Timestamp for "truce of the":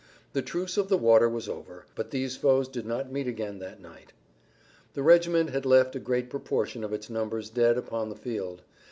0.41-0.97